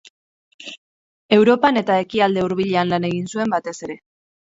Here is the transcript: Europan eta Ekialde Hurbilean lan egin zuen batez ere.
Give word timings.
Europan 1.37 1.79
eta 1.83 1.99
Ekialde 2.07 2.49
Hurbilean 2.49 2.93
lan 2.97 3.09
egin 3.15 3.33
zuen 3.35 3.59
batez 3.59 3.81
ere. 3.89 4.05